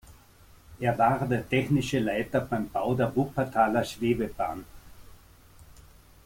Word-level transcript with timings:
Er 0.79 0.97
war 0.97 1.27
der 1.27 1.47
technische 1.47 1.99
Leiter 1.99 2.41
beim 2.41 2.67
Bau 2.71 2.95
der 2.95 3.15
Wuppertaler 3.15 3.83
Schwebebahn. 3.83 4.65